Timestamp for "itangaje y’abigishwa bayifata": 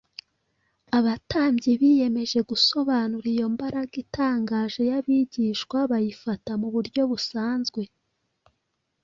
4.03-6.51